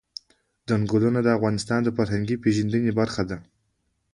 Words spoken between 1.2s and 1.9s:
د افغانانو د